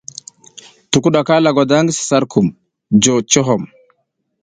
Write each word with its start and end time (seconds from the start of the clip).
Tukuɗaka 0.91 1.33
lagwada 1.43 1.75
ngi 1.83 1.93
vi 1.97 2.03
sar 2.07 2.23
kumuŋ 2.31 2.47
jo 3.03 3.13
cohom. 3.31 3.63